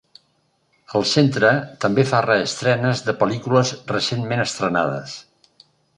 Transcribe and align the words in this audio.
El 0.99 1.05
centre 1.09 1.51
també 1.85 2.05
fa 2.13 2.21
"reestrenes" 2.27 3.03
de 3.11 3.15
pel·lícules 3.21 3.75
recentment 3.95 4.45
estrenades. 4.47 5.15